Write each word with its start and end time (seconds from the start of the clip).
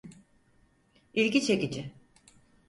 İlgi 1.13 1.41
çekici. 1.45 1.91